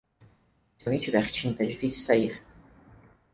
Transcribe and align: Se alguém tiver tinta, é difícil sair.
Se 0.79 0.89
alguém 0.89 0.99
tiver 1.05 1.29
tinta, 1.29 1.61
é 1.63 1.67
difícil 1.67 2.03
sair. 2.07 2.43